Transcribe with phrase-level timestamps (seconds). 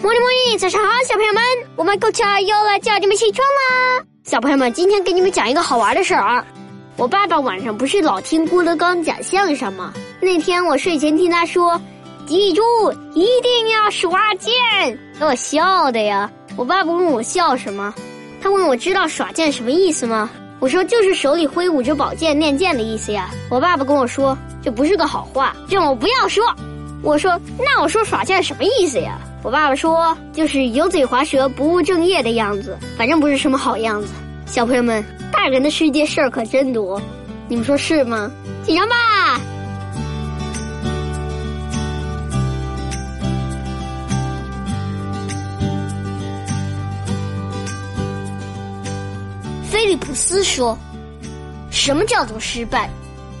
[0.00, 1.42] Morning Morning，，早上好，小朋友们，
[1.74, 4.04] 我们狗巧又来叫你们起床啦！
[4.22, 6.46] 小朋友们，今天给你们讲一个好玩的事儿！
[6.96, 9.92] 我爸爸晚上不是老听郭德纲讲相声吗？
[10.22, 11.80] 那天我睡前听他说
[12.28, 12.62] ：“记住，
[13.14, 14.52] 一定要耍剑。”
[15.18, 16.30] 给我笑的呀！
[16.56, 17.92] 我爸爸问我笑什么，
[18.40, 20.30] 他问我知道耍剑什么意思吗？
[20.60, 23.30] 我说就是手里挥舞着宝剑练剑的意思呀。
[23.50, 26.44] 我爸爸跟我说这不是个好话，让我不要说。
[27.02, 29.18] 我说那我说耍剑什么意思呀？
[29.42, 34.08] 我爸爸说就是油嘴滑舌、不务正业的样子，反正不是什么好样子。
[34.46, 37.00] 小朋友们，大人的世界事儿可真多，
[37.46, 38.30] 你们说是吗？
[38.64, 39.40] 紧张吧！
[49.70, 50.76] 菲利普斯说
[51.70, 52.90] ：“什么叫做失败？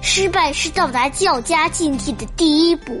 [0.00, 3.00] 失败是到达较佳境地的第一步。”